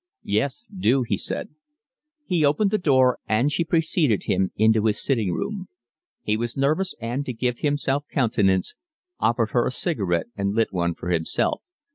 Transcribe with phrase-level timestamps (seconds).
[0.25, 1.49] "Yes, do," he said.
[2.25, 5.67] He opened the door, and she preceded him into his sitting room.
[6.23, 8.73] He was nervous and, to give himself countenance,
[9.19, 11.61] offered her a cigarette and lit one for himself.